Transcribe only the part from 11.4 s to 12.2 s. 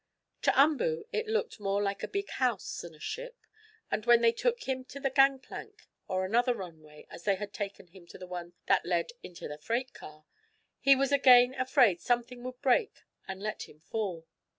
afraid